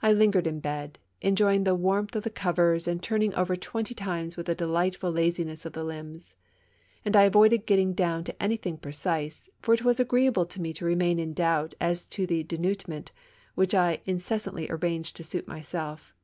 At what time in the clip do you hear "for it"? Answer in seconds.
9.60-9.84